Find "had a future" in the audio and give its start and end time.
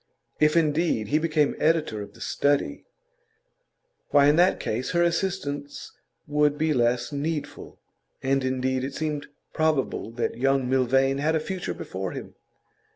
11.19-11.75